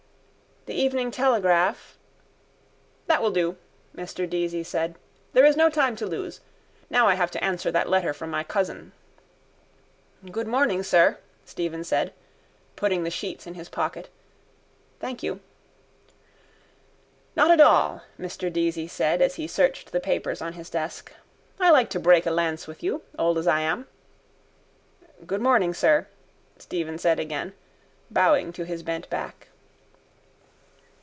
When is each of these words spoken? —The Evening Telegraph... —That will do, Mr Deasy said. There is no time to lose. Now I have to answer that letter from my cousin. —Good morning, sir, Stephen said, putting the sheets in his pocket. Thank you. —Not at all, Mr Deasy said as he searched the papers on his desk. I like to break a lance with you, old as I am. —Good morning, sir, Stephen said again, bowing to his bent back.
—The 0.67 0.75
Evening 0.75 1.09
Telegraph... 1.09 1.97
—That 3.07 3.19
will 3.19 3.31
do, 3.31 3.57
Mr 3.95 4.29
Deasy 4.29 4.63
said. 4.63 4.93
There 5.33 5.43
is 5.43 5.57
no 5.57 5.71
time 5.71 5.95
to 5.95 6.05
lose. 6.05 6.39
Now 6.87 7.07
I 7.07 7.15
have 7.15 7.31
to 7.31 7.43
answer 7.43 7.71
that 7.71 7.89
letter 7.89 8.13
from 8.13 8.29
my 8.29 8.43
cousin. 8.43 8.91
—Good 10.31 10.45
morning, 10.45 10.83
sir, 10.83 11.17
Stephen 11.45 11.83
said, 11.83 12.13
putting 12.75 13.03
the 13.03 13.09
sheets 13.09 13.47
in 13.47 13.55
his 13.55 13.69
pocket. 13.69 14.09
Thank 14.99 15.23
you. 15.23 15.39
—Not 17.35 17.49
at 17.49 17.59
all, 17.59 18.03
Mr 18.19 18.53
Deasy 18.53 18.87
said 18.87 19.19
as 19.19 19.35
he 19.35 19.47
searched 19.47 19.91
the 19.91 19.99
papers 19.99 20.43
on 20.43 20.53
his 20.53 20.69
desk. 20.69 21.11
I 21.59 21.71
like 21.71 21.89
to 21.89 21.99
break 21.99 22.27
a 22.27 22.31
lance 22.31 22.67
with 22.67 22.83
you, 22.83 23.01
old 23.17 23.39
as 23.39 23.47
I 23.47 23.61
am. 23.61 23.87
—Good 25.25 25.41
morning, 25.41 25.73
sir, 25.73 26.05
Stephen 26.59 26.99
said 26.99 27.19
again, 27.19 27.53
bowing 28.11 28.53
to 28.53 28.63
his 28.63 28.83
bent 28.83 29.09
back. 29.09 29.47